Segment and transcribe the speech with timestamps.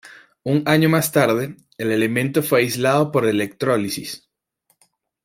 [0.43, 4.27] Un año más tarde, el elemento fue aislado por electrólisis.